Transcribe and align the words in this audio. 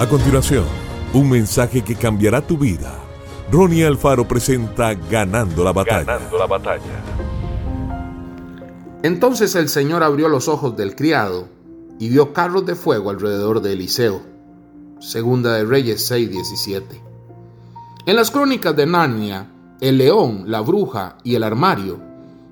A 0.00 0.08
continuación, 0.08 0.64
un 1.12 1.28
mensaje 1.28 1.84
que 1.84 1.94
cambiará 1.94 2.40
tu 2.40 2.56
vida. 2.56 2.98
Ronnie 3.52 3.84
Alfaro 3.84 4.26
presenta 4.26 4.94
Ganando 4.94 5.62
la 5.62 5.74
batalla. 5.74 6.04
Ganando 6.04 6.38
la 6.38 6.46
batalla. 6.46 7.04
Entonces 9.02 9.54
el 9.56 9.68
Señor 9.68 10.02
abrió 10.02 10.30
los 10.30 10.48
ojos 10.48 10.74
del 10.74 10.96
criado 10.96 11.48
y 11.98 12.08
vio 12.08 12.32
carros 12.32 12.64
de 12.64 12.76
fuego 12.76 13.10
alrededor 13.10 13.60
de 13.60 13.74
Eliseo. 13.74 14.22
Segunda 15.00 15.52
de 15.52 15.66
Reyes 15.66 16.10
6:17. 16.10 16.82
En 18.06 18.16
las 18.16 18.30
crónicas 18.30 18.74
de 18.74 18.86
Narnia, 18.86 19.50
el 19.82 19.98
león, 19.98 20.44
la 20.46 20.62
bruja 20.62 21.18
y 21.24 21.34
el 21.34 21.42
armario 21.42 22.00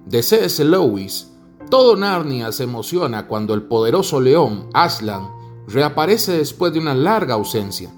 de 0.05 0.23
C.S. 0.23 0.63
Lewis, 0.67 1.33
todo 1.71 1.97
Narnia 1.97 2.53
se 2.53 2.65
emociona 2.65 3.27
cuando 3.27 3.55
el 3.55 3.63
poderoso 3.63 4.21
león 4.21 4.69
Aslan 4.75 5.38
reaparece 5.69 6.33
después 6.33 6.73
de 6.73 6.79
una 6.79 6.95
larga 6.95 7.35
ausencia. 7.35 7.91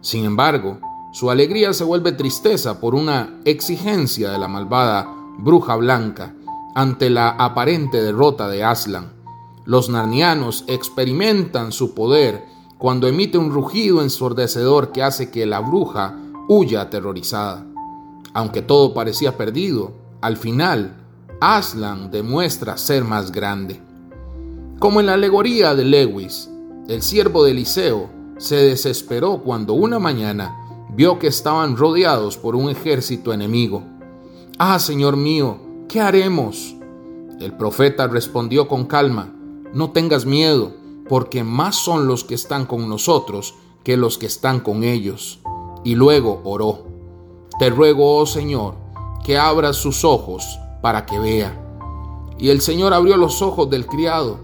Sin 0.00 0.24
embargo, 0.24 0.78
su 1.12 1.30
alegría 1.30 1.72
se 1.72 1.84
vuelve 1.84 2.12
tristeza 2.12 2.80
por 2.80 2.94
una 2.94 3.40
exigencia 3.44 4.30
de 4.30 4.38
la 4.38 4.48
malvada 4.48 5.08
bruja 5.38 5.76
blanca 5.76 6.34
ante 6.74 7.08
la 7.08 7.30
aparente 7.30 8.02
derrota 8.02 8.48
de 8.48 8.64
Aslan. 8.64 9.12
Los 9.64 9.88
narnianos 9.88 10.64
experimentan 10.66 11.72
su 11.72 11.94
poder 11.94 12.44
cuando 12.76 13.08
emite 13.08 13.38
un 13.38 13.50
rugido 13.50 14.02
ensordecedor 14.02 14.92
que 14.92 15.02
hace 15.02 15.30
que 15.30 15.46
la 15.46 15.60
bruja 15.60 16.16
huya 16.48 16.82
aterrorizada. 16.82 17.64
Aunque 18.34 18.62
todo 18.62 18.92
parecía 18.92 19.36
perdido, 19.36 19.92
al 20.20 20.36
final, 20.36 20.96
Aslan 21.40 22.10
demuestra 22.10 22.76
ser 22.76 23.04
más 23.04 23.32
grande. 23.32 23.80
Como 24.78 25.00
en 25.00 25.06
la 25.06 25.14
alegoría 25.14 25.74
de 25.74 25.84
Lewis, 25.84 26.50
el 26.88 27.02
siervo 27.02 27.42
de 27.44 27.50
Eliseo 27.50 28.08
se 28.38 28.56
desesperó 28.56 29.42
cuando 29.42 29.74
una 29.74 29.98
mañana 29.98 30.86
vio 30.90 31.18
que 31.18 31.26
estaban 31.26 31.76
rodeados 31.76 32.36
por 32.36 32.54
un 32.54 32.70
ejército 32.70 33.32
enemigo. 33.32 33.82
Ah, 34.58 34.78
Señor 34.78 35.16
mío, 35.16 35.58
¿qué 35.88 36.00
haremos? 36.00 36.76
El 37.40 37.56
profeta 37.56 38.06
respondió 38.06 38.68
con 38.68 38.84
calma, 38.84 39.34
no 39.72 39.90
tengas 39.90 40.26
miedo, 40.26 40.74
porque 41.08 41.42
más 41.42 41.76
son 41.76 42.06
los 42.06 42.22
que 42.22 42.34
están 42.34 42.66
con 42.66 42.88
nosotros 42.88 43.54
que 43.82 43.96
los 43.96 44.16
que 44.16 44.26
están 44.26 44.60
con 44.60 44.84
ellos. 44.84 45.40
Y 45.82 45.96
luego 45.96 46.40
oró, 46.44 46.86
te 47.58 47.68
ruego, 47.68 48.16
oh 48.16 48.26
Señor, 48.26 48.74
que 49.24 49.38
abras 49.38 49.76
sus 49.76 50.04
ojos 50.04 50.58
para 50.82 51.04
que 51.04 51.18
vea. 51.18 51.62
Y 52.38 52.50
el 52.50 52.60
Señor 52.60 52.94
abrió 52.94 53.16
los 53.16 53.42
ojos 53.42 53.68
del 53.70 53.86
criado 53.86 54.38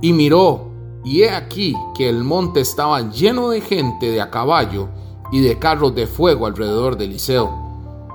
y 0.00 0.12
miró 0.12 0.65
y 1.06 1.22
he 1.22 1.30
aquí 1.30 1.76
que 1.94 2.08
el 2.08 2.24
monte 2.24 2.60
estaba 2.60 3.12
lleno 3.12 3.50
de 3.50 3.60
gente 3.60 4.10
de 4.10 4.20
a 4.20 4.28
caballo 4.28 4.88
y 5.30 5.40
de 5.40 5.56
carros 5.56 5.94
de 5.94 6.08
fuego 6.08 6.46
alrededor 6.46 6.96
de 6.96 7.04
Eliseo. 7.04 7.48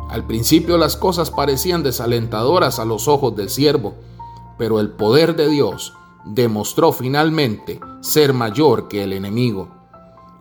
Al 0.09 0.28
principio 0.28 0.78
las 0.78 0.97
cosas 0.97 1.31
parecían 1.31 1.84
desalentadoras 1.84 2.80
a 2.80 2.86
los 2.86 3.08
ojos 3.08 3.34
del 3.34 3.50
siervo, 3.50 3.94
pero 4.58 4.81
el 4.81 4.89
poder 4.89 5.38
de 5.38 5.47
Dios 5.47 5.94
demostró 6.25 6.92
finalmente 6.92 7.80
ser 8.02 8.34
mayor 8.34 8.89
que 8.89 9.06
el 9.06 9.14
enemigo. 9.14 9.69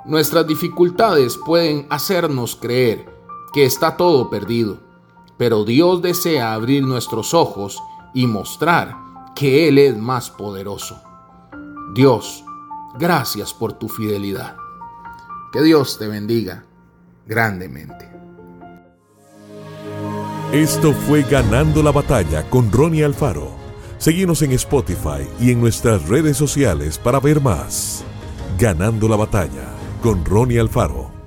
Nuestras 0.04 0.44
dificultades 0.44 1.36
pueden 1.36 1.86
hacernos 1.88 2.56
creer 2.56 3.14
que 3.52 3.64
está 3.64 3.96
todo 3.96 4.28
perdido, 4.28 4.78
pero 5.36 5.62
Dios 5.62 6.02
desea 6.02 6.52
abrir 6.52 6.82
nuestros 6.82 7.32
ojos 7.32 7.80
y 8.12 8.26
mostrar 8.26 8.96
que 9.36 9.68
Él 9.68 9.78
es 9.78 9.96
más 9.96 10.30
poderoso. 10.30 11.00
Dios, 11.92 12.44
gracias 13.00 13.52
por 13.52 13.72
tu 13.72 13.88
fidelidad. 13.88 14.56
Que 15.52 15.60
Dios 15.60 15.98
te 15.98 16.06
bendiga 16.06 16.64
grandemente. 17.26 18.08
Esto 20.52 20.92
fue 20.92 21.22
Ganando 21.22 21.82
la 21.82 21.90
batalla 21.90 22.48
con 22.48 22.70
Ronnie 22.70 23.04
Alfaro. 23.04 23.50
Seguimos 23.98 24.42
en 24.42 24.52
Spotify 24.52 25.26
y 25.40 25.50
en 25.50 25.60
nuestras 25.60 26.08
redes 26.08 26.36
sociales 26.36 26.96
para 26.96 27.18
ver 27.18 27.40
más. 27.40 28.04
Ganando 28.56 29.08
la 29.08 29.16
batalla 29.16 29.68
con 30.00 30.24
Ronnie 30.24 30.60
Alfaro. 30.60 31.19